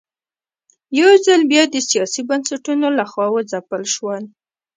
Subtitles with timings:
[0.99, 4.23] یوځل بیا د سیاسي بنسټونو له خوا وځپل شول.